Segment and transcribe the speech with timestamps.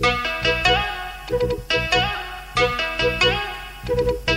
[0.00, 0.18] Thank
[3.88, 4.27] you.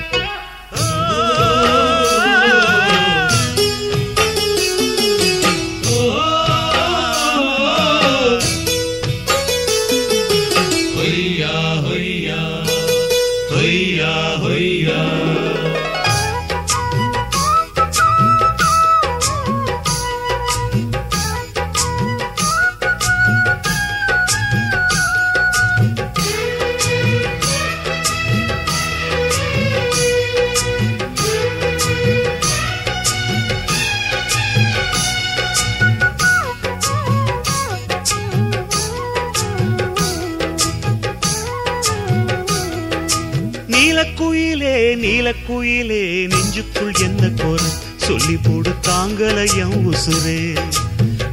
[45.51, 47.65] குயிலே நெஞ்சுக்குள் என்ன குறை
[47.97, 50.59] சொல்லி போடு தாங்கலையம் உசுரே.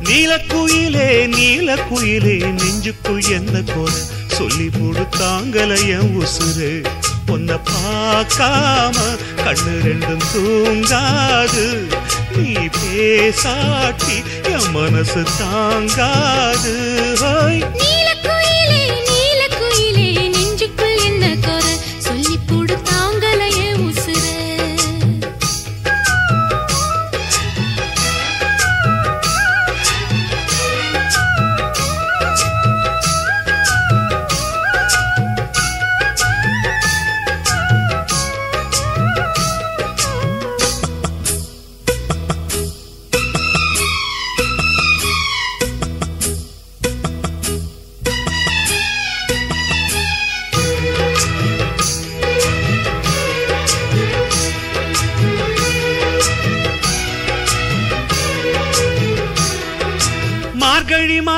[0.03, 3.95] நீலக்குயிலே நீலக்குயிலே நெஞ்சுக்குள் என்ன குறை
[4.27, 6.87] சொல்லி போடு தாங்கலையம் உசுரே.
[7.27, 8.97] பொண்ண பார்க்காம
[9.37, 11.95] கண்ணு ரெண்டும் தூங்காது.
[12.37, 16.93] நீ பேசாட்டி என் மனசு தாங்காது.
[17.21, 17.67] ஹோய்.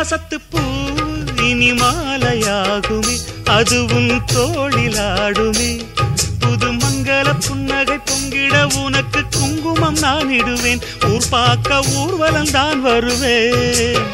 [0.01, 0.61] பாசத்து பூ
[1.47, 3.17] இனி மாலையாகுமே
[3.57, 5.69] அதுவும் தோழிலாடுமே
[6.39, 10.81] புது மங்கள புன்னகை பொங்கிட உனக்கு குங்குமம் நான் இடுவேன்.
[11.09, 14.07] ஊர் பார்க்க ஊர்வலம் தான் வருவேன்.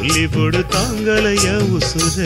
[0.00, 1.46] அள்ளி போடு தாங்களைய
[1.76, 2.16] உசுர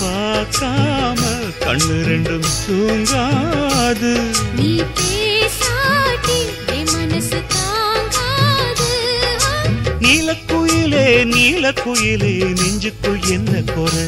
[0.01, 1.21] பார்க்காம
[1.59, 4.11] கண்ணு ரெண்டும் தூங்காது.
[4.55, 6.37] நீ பேசாட்டி
[6.91, 8.91] மனசு தாங்காது.
[9.99, 14.07] நீலக்குயிலே நீலக்குயிலே நெஞ்சுக்கு என்ன குறை?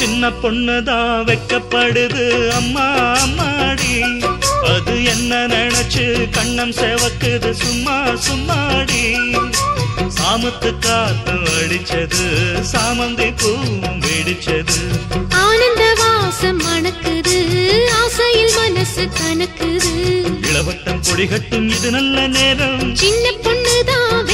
[0.00, 2.48] சின்ன பொண்ணுதான் வெக்கப்படுது.
[2.48, 4.24] அம்மா அம்மாடி.
[4.64, 7.50] அது என்ன நினைச்சு கண்ணம் செவக்குது.
[7.50, 9.14] சும்மா சும்மாடி.
[10.18, 12.26] சாமத்து காத்து அடிச்சது
[12.72, 14.78] சாமந்தி பூவும் வெடிச்சது.
[15.30, 17.38] ஆனந்த வாசம் மணக்குது.
[18.02, 19.92] ஆசையில் மனசு கணக்குது.
[20.48, 22.94] இளவட்டம் கொடிகட்டும் இது நல்ல நேரம்.
[22.94, 24.29] சின்ன பொண்ணுதான்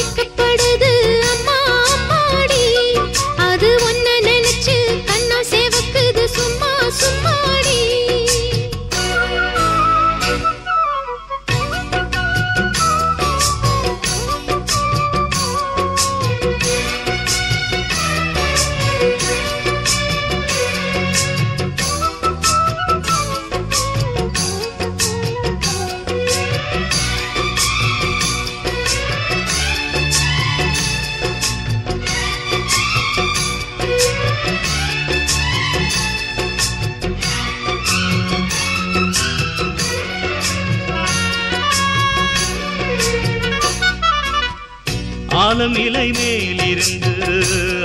[45.58, 47.12] ஆலம் இலை மேலிருந்து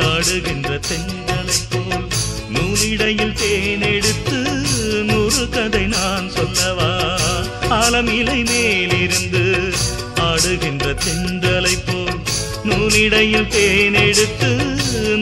[0.08, 2.04] ஆடுகின்ற தென்றலை போல்
[2.56, 4.40] நூலிடையில் தேனெடுத்து
[5.10, 6.90] நூறு கதை நான் சொல்லவா?
[7.78, 9.44] ஆலம் இலை மேலிருந்து
[10.28, 12.20] ஆடுகின்ற தென்றலை போல்
[12.70, 14.52] நூலிடையில் தேனெடுத்து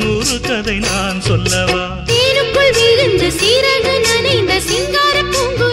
[0.02, 1.84] நூறு கதை நான் சொல்லவா?
[2.12, 5.69] தேனுக்குள் விழுந்த சீரக நனைந்த சிங்கார பூங்கு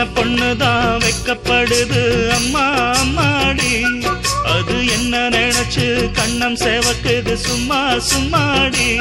[0.00, 2.28] சின்ன பொண்ணுதான் வெக்கப்படுது.
[2.28, 4.04] அம்மா அம்மாடி.
[4.44, 7.34] அது என்ன நினைச்சு கண்ணம் சேவக்குது.
[7.34, 8.96] சும்மா சும்மாடி.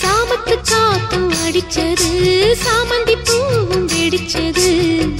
[0.00, 2.08] சாமத்து காத்தும் அடிச்சது.
[2.64, 4.68] சாமந்தி பூவும் வெடிச்சது.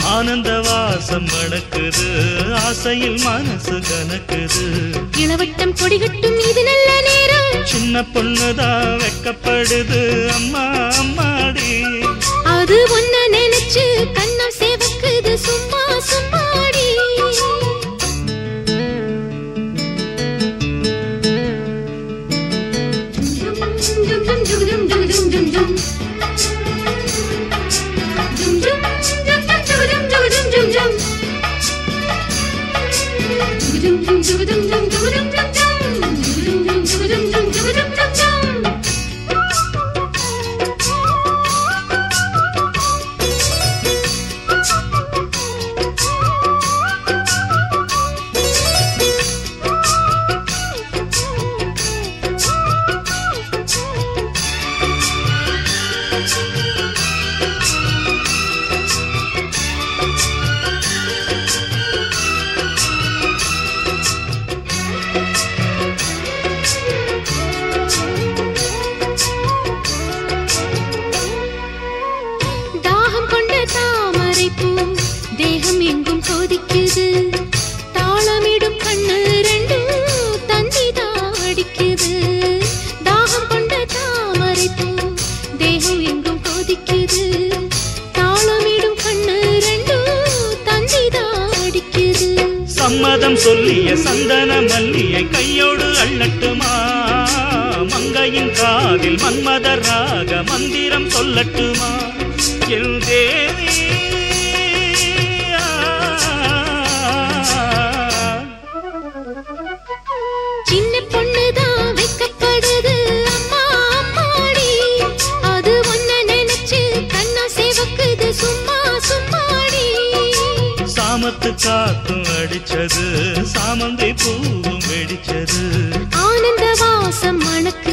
[0.03, 2.09] ஆனந்த வாசம் மணக்குது
[2.55, 4.67] ஆசையில் மனசு கணக்குது
[5.17, 7.67] இளவட்டம் கொடிகட்டும் இது நல்ல நேரம்.
[7.67, 10.29] சின்ன பொண்ணுதான் வெக்கப்படுது.
[10.29, 11.69] அம்மா அம்மாடி.
[12.45, 14.40] அது ஒன்ன நினைச்சு கண்ணா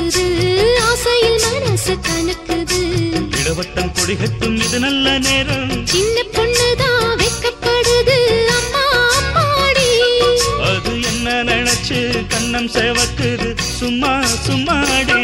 [0.08, 0.26] மணக்குது
[0.90, 2.78] ஆசையில் மனசு கணக்குது
[3.40, 5.74] இளவட்டம் கொடிகட்டும் இது நல்ல நேரம்.
[5.86, 8.18] சின்ன பொண்ணுதான் வெக்கப்படுது
[8.56, 8.86] அம்மா
[9.18, 9.90] அம்மாடி.
[10.70, 12.00] அது என்ன நினைச்சு
[12.34, 14.14] கண்ணம் சேவக்குது சும்மா
[14.46, 15.22] சும்மாடி.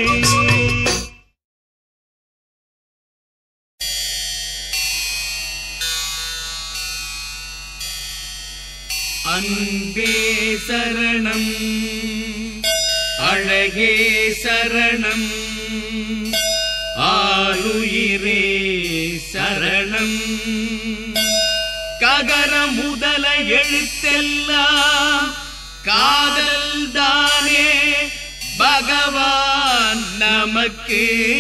[9.34, 10.12] அன்பே
[10.66, 11.50] சரணம்
[13.28, 13.92] அழகே
[14.44, 15.28] சரணம்.
[17.00, 18.42] ஆளுயிரே
[19.34, 20.22] சரணம்.
[22.00, 25.34] ககர முதல எழுத்தெல்லாம்
[25.84, 27.72] காதல் தானே
[28.58, 31.32] பகவான் நமக்கு.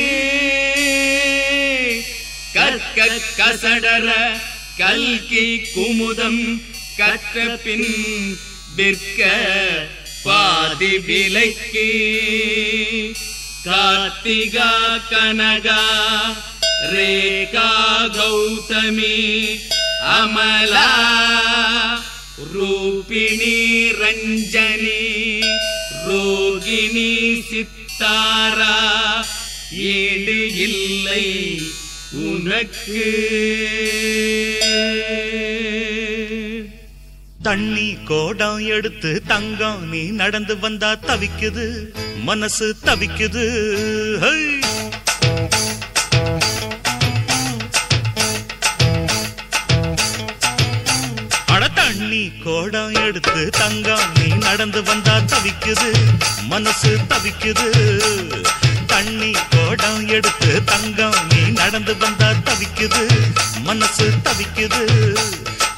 [2.53, 3.07] கற்க
[3.37, 4.11] கசடர
[4.77, 6.61] கல்கி குமுதம்
[6.97, 8.37] கற்ற பின்
[8.75, 9.31] விற்க
[10.25, 11.87] பாதி விலைக்கு
[13.65, 14.71] கார்த்திகா
[15.09, 15.81] கனகா
[16.93, 17.69] ரேகா
[18.17, 19.17] கௌதமி
[20.15, 20.89] அமலா
[22.53, 23.57] ரூபிணி
[23.99, 25.01] ரஞ்சனி
[26.07, 27.11] ரோகிணி
[27.49, 28.75] சித்தாரா
[29.91, 31.27] ஈடு இல்லை
[32.25, 33.07] உனக்கு.
[37.43, 41.65] தண்ணி கோடம் எடுத்து தங்கம் நீ நடந்து வந்தா தவிக்குது
[42.27, 43.43] மனசு தவிக்குது.
[51.75, 55.91] தண்ணி கோடம் எடுத்து தங்கம் நீ நடந்து வந்தா தவிக்குது
[56.51, 57.69] மனசு தவிக்குது.
[58.87, 63.03] தண்ணி கோடம் எடுத்து தங்கம் நீ நடந்து வந்தா தவிக்குது
[63.61, 64.83] மனசு தவிக்குது.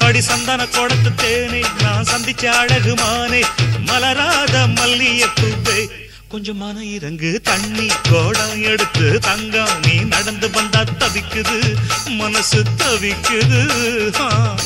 [0.06, 3.42] படி சந்தன கோடத்து தேனே நான் சந்திச்ச அழகுமானே.
[3.80, 5.88] மலராத மல்லிய பூவே
[6.28, 13.62] கொஞ்சம் மன இறங்கு தண்ணி கோடம் எடுத்து தங்கம் நீ நடந்து வந்தா தவிக்குது மனசு தவிக்குது.
[14.20, 14.56] ஆ.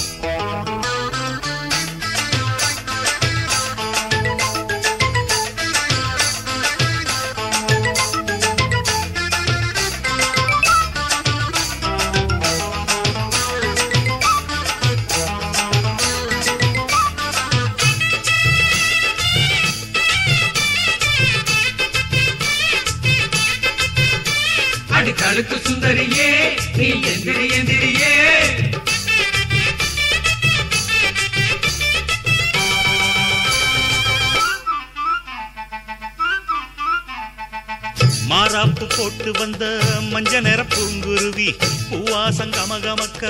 [27.06, 28.14] எந்திரி எந்திரியே
[38.30, 39.64] மாறாப்பு போட்டு வந்த
[40.12, 41.48] மஞ்ச நிற பூங்குருவி
[41.88, 43.22] பூவாசம் கமகமக்க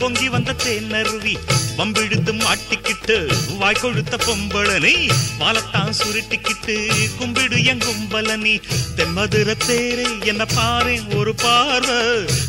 [0.00, 1.34] பொங்கி வந்த தேனருவி
[1.78, 3.16] வம்பிழுத்து மாட்டிக்கிட்டு
[3.58, 4.94] வாய் கொழுத்த பொம்பளனி
[5.40, 6.76] வாழத்தான் சுருட்டிக்கிட்டு
[7.18, 8.54] கும்பிடு என் கும்பலனி
[8.96, 11.96] தென்மதுர தேரே என்ன பாரு ஒரு பார்வை.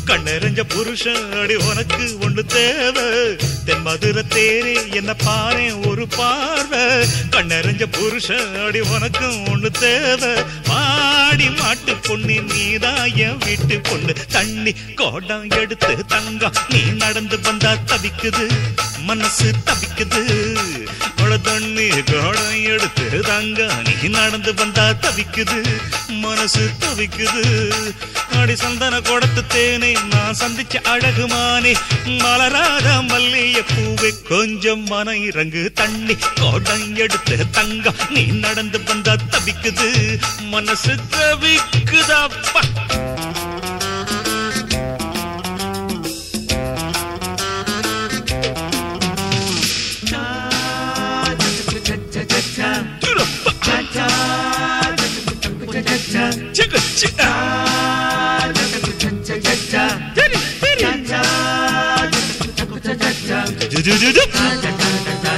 [0.06, 3.04] கண்ணெறிஞ்ச புருஷன் அடி உனக்கு ஒண்ணு தேவை.
[3.66, 6.80] தென்மதுர தேரே என்ன பாரு ஒரு பார்வை.
[7.30, 10.42] கண்ணெறிஞ்ச புருஷன் அடி உனக்கு ஒண்ணு தேவை.
[11.28, 14.12] மாடி மாட்டு பொண்ணு நீதான் என் வீட்டு பொண்ணு.
[14.30, 16.54] தண்ணி கோடம் எடுத்து தங்கம்.
[16.68, 18.46] நீ நடந்து வந்தா தவிக்குது
[18.98, 20.22] மனசு தவிக்குது.
[21.42, 23.82] தண்ணி கோடம் எடுத்து தங்கம்.
[23.84, 25.58] நீ நடந்து வந்தா தவிக்குது
[26.08, 27.44] மனசு தவிக்குது.
[28.38, 35.72] அடி சந்தன கோடத்து தேனே நான் சந்திச்ச அழகுமானே மலராத மல்லிய பூவே கொஞ்சம் மன இறங்கு.
[35.74, 37.94] தண்ணி கோடம் எடுத்து தங்கம்.
[38.10, 42.61] நீ நடந்து வந்தா தவிக்குது மனசு தவிக்குதாப்பா
[56.53, 57.27] சிக்கு, சிக்கு.
[63.73, 65.36] து, து,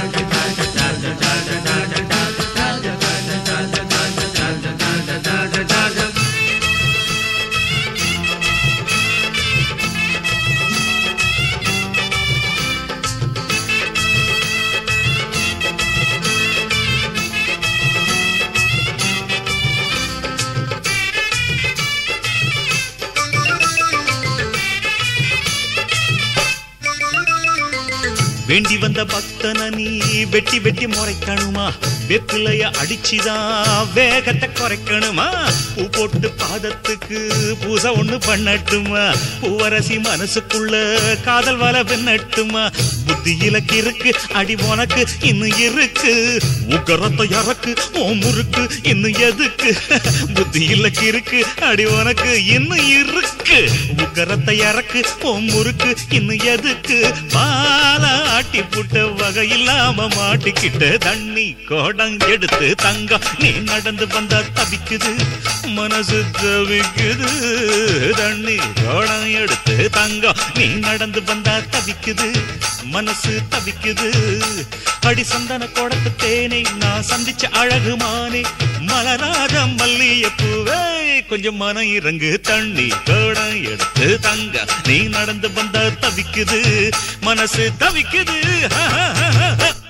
[28.51, 29.85] வேண்டி வந்த பக்தன நீ
[30.31, 31.67] வெட்டி வெட்டி முறைக்கணுமா
[32.11, 35.27] வெப்பிலைய அடிச்சுதான் வேகத்தை குறைக்கணுமா?
[35.75, 37.19] பூ போட்டு பாதத்துக்கு
[37.63, 39.03] பூசை ஒண்ணு பண்ணட்டுமா?
[39.41, 40.73] பூவரசி மனசுக்குள்ள
[41.23, 42.63] காதல் வர பின்னட்டுமா
[43.07, 46.13] புத்தி இலக்கு இருக்கு அடி உனக்கு இன்னும் இருக்கு.
[46.69, 49.71] உக்கரத்தை இறக்கு ஓ முறுக்கு இன்னும் எதுக்கு?
[50.33, 53.59] புத்தி இலக்கு இருக்கு அடி உனக்கு இன்னும் இருக்கு.
[53.97, 56.99] உக்கரத்தை இறக்கு ஓ முறுக்கு இன்னும் எதுக்கு?
[57.33, 63.21] பாலாட்டி புட்ட வகையில்லாம மாட்டிக்கிட்ட தண்ணி கோட எடுத்து தங்கம்.
[63.39, 65.15] நீ நடந்து வந்தா தவிக்குது
[65.65, 67.29] மனசு தவிக்குது.
[68.09, 70.35] தண்ணி கோடம் எடுத்து தங்கம்.
[70.53, 72.33] நீ நடந்து வந்தா தவிக்குது
[72.83, 74.09] மனசு தவிக்குது.
[75.01, 78.41] அடி சந்தன கோடத்து தேனை நான் சந்திச்ச அழகு மானே.
[78.79, 82.39] மலராத மல்லிய பூவே கொஞ்சம் மன இறங்கு.
[82.39, 86.91] தண்ணி கோடம் எடுத்து தங்க நீ நடந்து வந்தா தவிக்குது
[87.21, 88.39] மனசு தவிக்குது.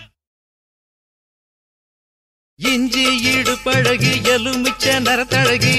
[2.64, 5.78] இஞ்சி இடுப்பழகி எலுமிச்ச நரத்தழகி.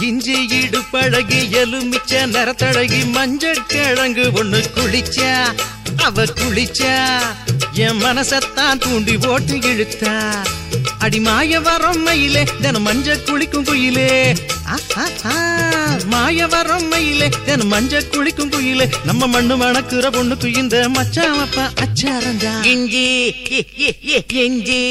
[0.00, 3.10] இஞ்சி இடுப்பழகி எலுமிச்ச நரத்தழகி.
[3.10, 5.32] மஞ்சள் கிழங்கு ஒண்ணு குளிச்சா
[5.96, 6.94] அவ குளிச்சா.
[7.76, 10.14] என் மனசத்தான் தூண்டி போட்டு இழுத்தா.
[11.00, 14.36] அடிமாய வரம் மயிலே தின மஞ்ச குளிக்கும் குயிலே.
[16.06, 18.86] மாய வரம் மயிலே தின மஞ்ச குளிக்கும் குயிலே.
[19.04, 22.64] நம்ம மண்ணு மணக்குற பொண்ணு குயிந்த மச்சாமப்பா அச்சாரந்தா.
[22.64, 23.34] இஞ்சி
[24.44, 24.82] இஞ்சி.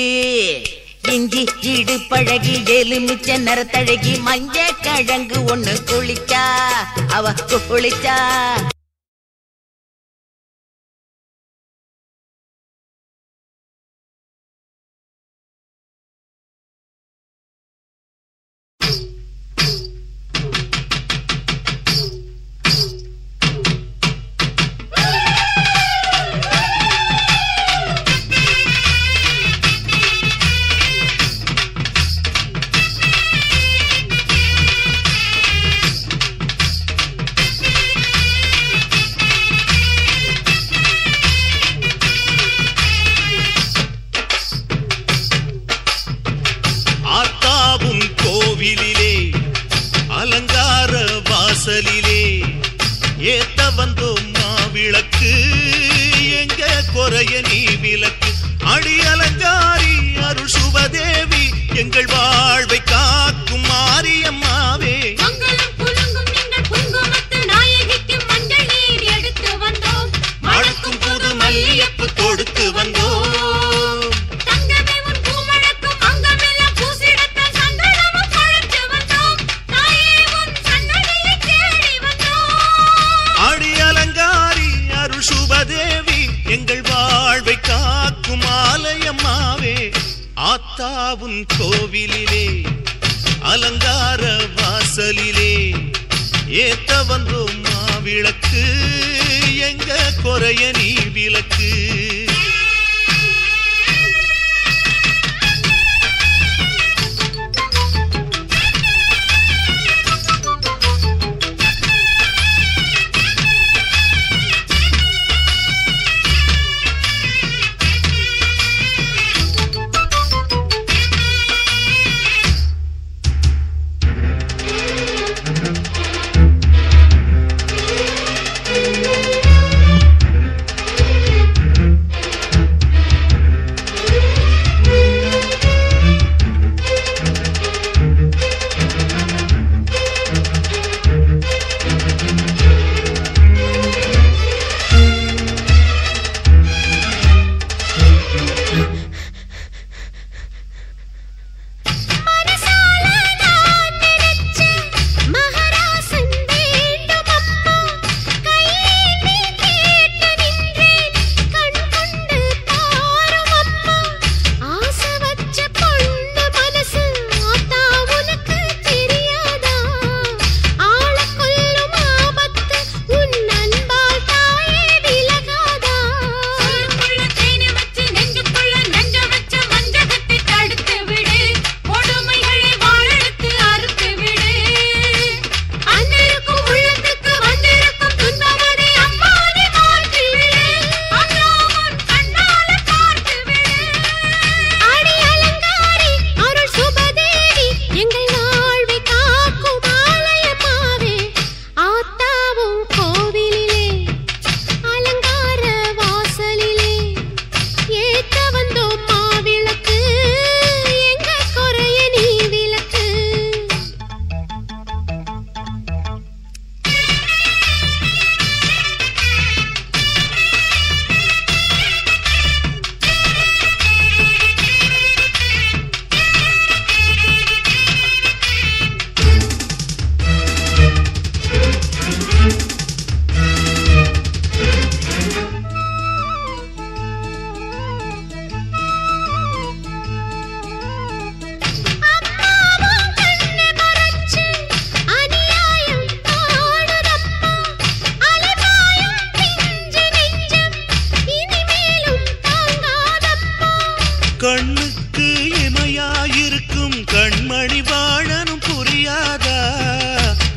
[1.15, 6.45] இஞ்சி இடு பழகி எலுமிச்ச நரத்தழகி மஞ்ச கிழங்கு ஒண்ணு குளிச்சா.
[7.09, 7.33] அவ
[7.69, 8.17] குளிச்சா.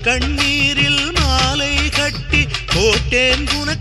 [0.08, 3.77] கண்ணீரில் மாலை கட்டி போட்டேன் உனக்கு.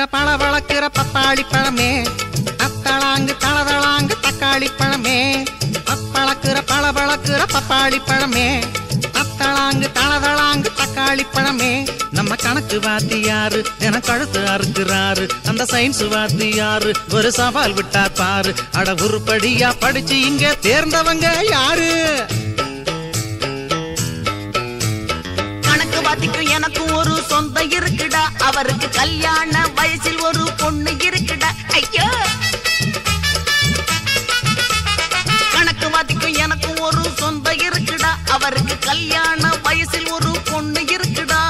[0.00, 2.06] வளர்க்கிற பழ வளர்க்கிற பப்பாளி பழமே.
[2.56, 5.44] அத்தளாங்கு தளதளாங்கு தக்காளி பழமே.
[5.86, 8.64] பப்பளக்கிற பழ வளர்க்கிற பப்பாளி பழமே.
[9.12, 11.88] அத்தளாங்கு தளதளாங்கு தக்காளி பழமே.
[12.10, 15.28] நம்ம கணக்கு வாத்தியாரு என கழுத்து அறுக்கிறாரு.
[15.46, 18.54] அந்த சயின்ஸ் வாத்தியாரு ஒரு சவால் விட்டா பாரு.
[18.72, 22.24] அட உருப்படியா படிச்சு இங்க தேர்ந்தவங்க யாரு?
[26.10, 28.22] கணக்கு வாத்திக்கும் எனக்கும் ஒரு சொந்தம் இருக்குடா.
[28.38, 31.50] அவருக்கு கல்யாண வயசில் ஒரு பொண்ணு இருக்குடா.
[31.72, 32.08] ஐயோ!
[35.52, 38.30] கணக்கு வாத்திக்கும் எனக்கும் ஒரு சொந்தம் இருக்குடா.
[38.30, 41.40] அவருக்கு கல்யாண வயசில் ஒரு பொண்ணு இருக்குடா.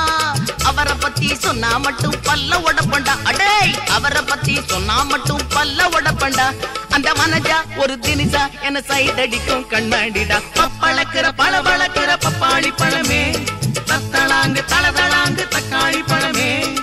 [0.64, 3.22] அவரை பத்தி சொன்னா மட்டும் பல்ல உடப்பண்டா.
[3.24, 3.86] அடேய்!
[3.88, 6.54] அவரை பத்தி சொன்னா மட்டும் பல்ல உடப்பண்டா.
[6.90, 10.40] அந்த மனஜா ஒரு தினிசா என சைட் அடிக்கும் கண்ணாடிடா.
[10.54, 13.58] பப்பளக்கிற பழ வளர்க்கிற பப்பாளி பழமே.
[13.90, 16.79] தத்தளாங்கு தளதளாங்கு தக்காளி பழமே.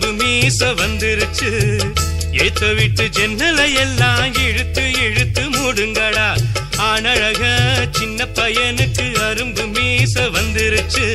[0.00, 1.50] பையனுக்கு மீச வந்துருச்சு.
[2.32, 6.26] ஏத்த விட்டு ஜன்னலை எல்லாம் இழுத்து இழுத்து மூடுங்கடா.
[6.76, 7.42] ஆனழக
[7.90, 11.06] சின்ன பையனுக்கு அரும்பு மீச வந்துருச்சு.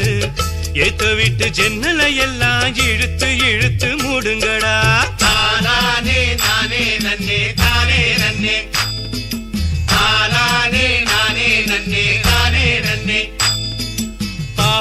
[0.74, 4.76] ஏத்த விட்டு ஜன்னலை எல்லாம் இழுத்து இழுத்து மூடுங்கடா.
[5.18, 8.58] தானானே நானே நன்னே தானே நன்னே.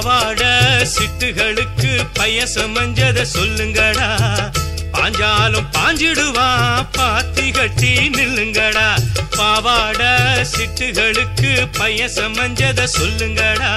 [0.04, 0.44] பாவாட
[0.84, 4.08] சிட்டுகளுக்கு பைய சமஞ்சத சொல்லுங்கடா.
[4.92, 6.48] பாஞ்சாலும் பாஞ்சிடுவா
[6.92, 8.96] பாத்தி கட்டி நில்லுங்கடா.
[9.36, 10.02] பாவாட
[10.52, 13.72] சிட்டுகளுக்கு பைய சமஞ்சத சொல்லுங்கடா.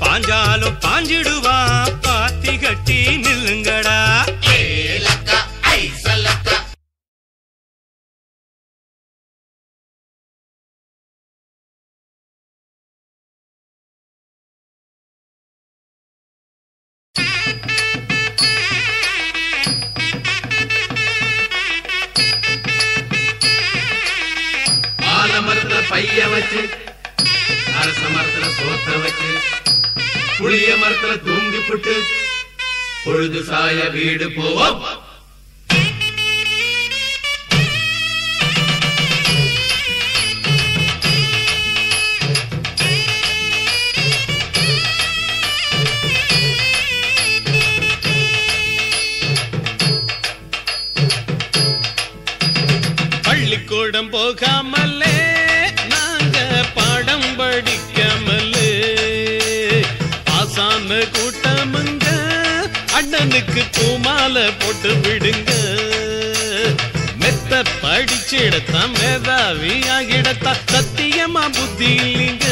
[0.00, 3.98] பாஞ்சாலும் பாஞ்சிடுவா பாத்தி கட்டி நில்லுங்கடா.
[26.22, 26.62] மரத்துல வச்சு
[27.74, 29.30] அரச மரத்துல சோத்த வச்சு
[30.38, 31.94] புளிய மரத்துல தூங்கி புட்டு
[33.04, 34.82] பொழுது சாய வீடு போவோம்.
[53.22, 54.72] பள்ளிக்கூடம் போகாம
[63.52, 65.50] எனக்கு பூமால போட்டு விடுங்க.
[67.18, 72.46] மெத்த படிச்சிடத்தான் மேதாவி ஆகிடத்தான் சத்தியமா புத்தி இல்லைங்க.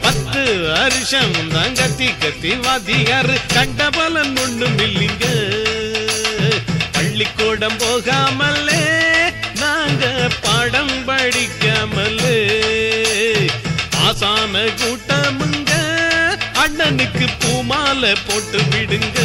[0.00, 3.36] பத்து வருஷம் தான் கத்தி கத்தி வாத்தியாரு.
[3.54, 5.26] கண்ட பலன் ஒண்ணும் இல்லைங்க.
[6.92, 8.84] பள்ளிக்கூடம் போகாமலே
[9.58, 12.38] நாங்க பாடம் படிக்காமலே.
[14.06, 14.99] ஆசாம கூட
[17.10, 19.18] எனக்கு பூமாலை போட்டு விடுங்க.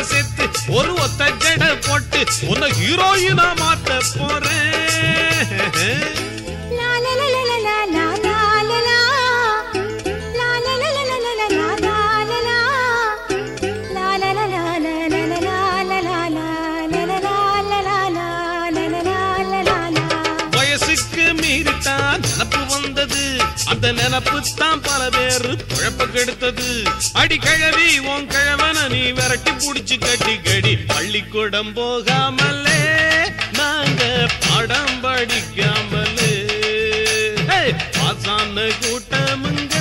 [0.00, 4.78] சீத்த செத்து ஒரு ஒத்த ஜட போட்டு உன்னை ஹீரோயினா மாத்த போறேன்.
[20.50, 23.22] வயசுக்கு மீறித்தான் நினப்பு வந்தது.
[23.64, 26.68] அந்த நினப்பு தான் பல பேரு குழப்ப கெடுத்தது.
[27.12, 32.80] அடி கிழவி உன் கிழவன நீ விரட்டி புடிச்சு கட்டி கடி பள்ளிக்கூடம் போகாமலே
[33.58, 34.02] நாங்க
[34.46, 36.32] படம் படிக்காமலே.
[37.98, 39.76] பாசான கூட்டமுங்க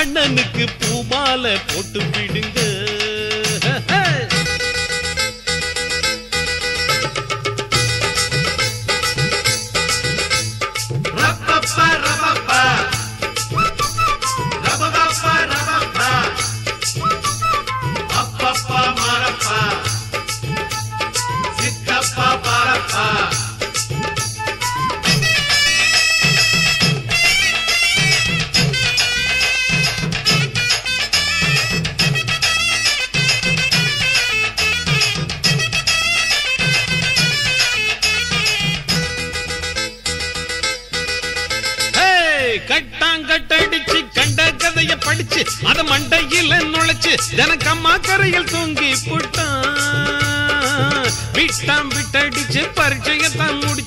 [0.00, 2.63] அண்ணனுக்கு பூமால போட்டு விடுங்க.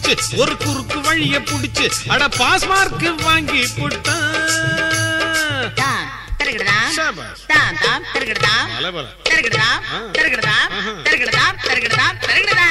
[0.10, 4.36] முடிச்சு ஒரு குறுக்கு வழிய புடிச்சு அட பாஸ் மார்க் வாங்கி புட்டான்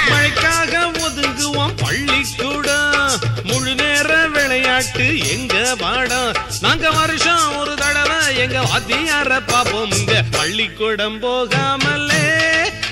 [0.08, 3.12] மழைக்காக ஒதுங்குவோம் பள்ளிக்கூடம்
[3.48, 12.24] முழு நேர விளையாட்டு எங்க பாடம் நாங்க வருஷம் ஒரு தடவை எங்க வாத்தியார பாப்போம் இங்க பள்ளிக்கூடம் போகாமலே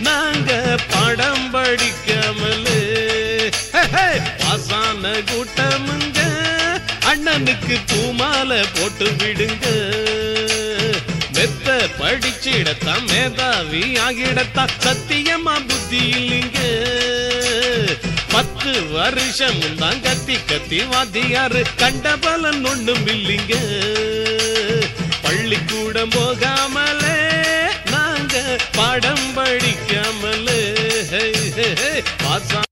[0.01, 0.51] நாங்க
[0.93, 2.14] படம் படிக்காமலே
[5.21, 6.19] கூட்டமுங்க.
[7.05, 9.65] அண்ணனுக்கு பூமால போட்டு விடுங்க.
[11.33, 14.75] மெத்த படிச்சிடத்தான் மேதாவி ஆகிடத்தான்.
[14.85, 16.59] சத்தியமா புத்தி இல்லைங்க.
[18.31, 21.63] பத்து வருஷம் தான் கத்தி கத்தி வாத்தியாரு.
[21.77, 23.55] கண்ட பலன் ஒண்ணும் இல்லைங்க.
[25.23, 27.21] பள்ளிக்கூடம் போகாமலே
[27.91, 30.61] நாங்க பாடம் படிக்காமலே.
[32.23, 32.63] பாசா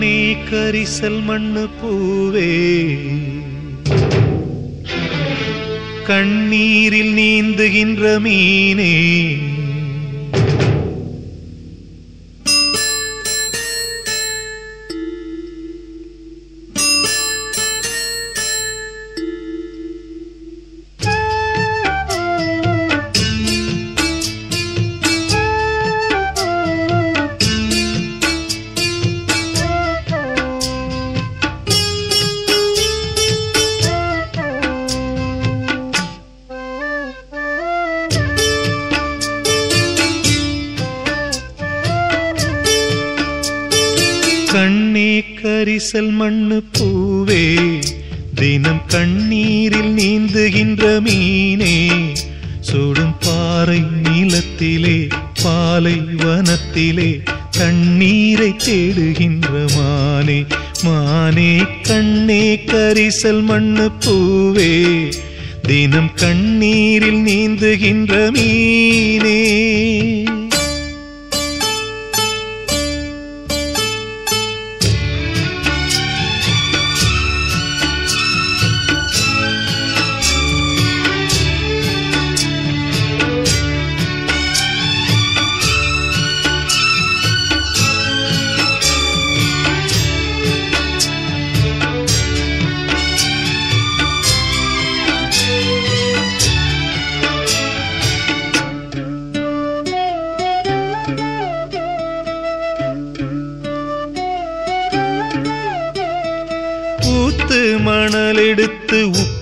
[0.00, 2.50] நீ கரிசல் மண்ணு பூவே.
[6.06, 9.36] கண்ணீரில் நீந்துகின்ற மீனே.
[45.92, 47.44] கரிசல் மண்ணு பூவே
[48.34, 51.72] தினம் கண்ணீரில் நீந்துகின்ற மீனே
[52.60, 54.94] சுடும் பாறை நீளத்திலே
[55.42, 57.08] பாலை வனத்திலே
[57.58, 60.38] தண்ணீரை தேடுகின்ற மானே.
[60.84, 61.50] மானே
[61.82, 63.69] கண்ணே கரிசல் மண்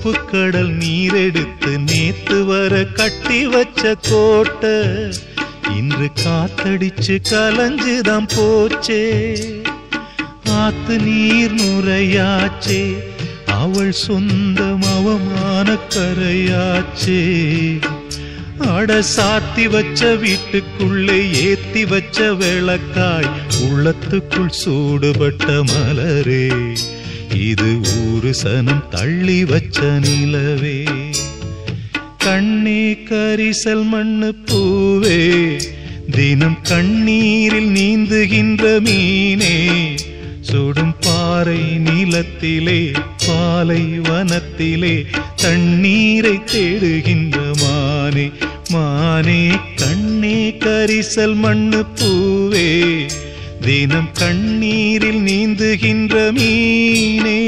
[0.09, 4.81] உப்பு கடல் நீரெடுத்து நேத்து வர கட்டி வச்ச கோட்டை
[5.77, 9.01] இன்று காத்தடிச்சு கலஞ்சுதான் போச்சே.
[10.51, 12.97] ஆத்து நீர் நுரையாச்சே
[13.47, 17.23] அவள் சொந்தம் அவமான கரையாச்சே.
[18.59, 26.77] அட சாத்தி வச்ச வீட்டுக்குள்ளே ஏத்தி வச்ச விளக்காய் உள்ளத்துக்குள் சூடுபட்ட மலரே.
[27.40, 30.85] இது ஊரு சனம் தள்ளி வச்ச நிலவே.
[32.18, 35.61] கண்ணே கரிசல் மண்ணு பூவே.
[36.11, 39.94] தினம் கண்ணீரில் நீந்துகின்ற மீனே.
[40.40, 42.92] சுடும் பாறை நிலத்திலே
[43.27, 48.31] பாலை வனத்திலே தண்ணீரை தேடுகின்ற மானே.
[48.68, 53.07] மானே கண்ணே கரிசல் மண்ணு பூவே.
[53.61, 57.40] தினம் கண்ணீரில் நீந்துகின்ற மீனே.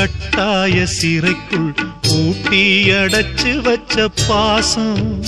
[0.00, 5.24] கட்டாய சிறைக்குள் பூட்டி அடைச்சு வச்ச பாசம்.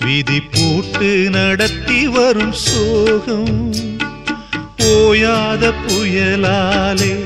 [0.00, 3.74] விதி போட்டு நடத்தி வரும் சோகம்.
[4.76, 7.16] போயாத புயலாலே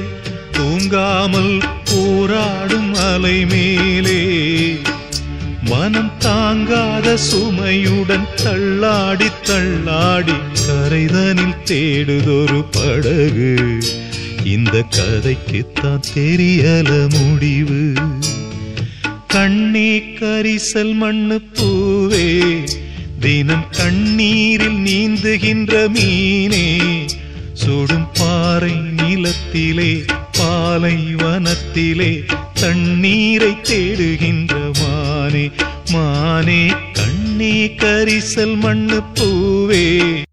[0.52, 4.22] தூங்காமல் போராடும் அலை மேலே
[5.62, 10.34] மனம் தாங்காத சுமையுடன் தள்ளாடி தள்ளாடி
[10.66, 13.78] கரைதனில் தேடுதொரு படகு.
[14.44, 17.94] இந்த கதைக்குத்தான் தெரியல முடிவு.
[19.26, 22.66] கண்ணே கரிசல் மண்ணு பூவே
[23.20, 26.66] தினம் கண்ணீரில் நீந்துகின்ற மீனே
[27.52, 30.04] சுடும் பாறை நிலத்திலே
[30.38, 35.50] பாலை வனத்திலே தண்ணீரை தேடுகின்ற மானே
[35.92, 40.27] மானே கண்ணே கரிசல் மண்ணு பூவே.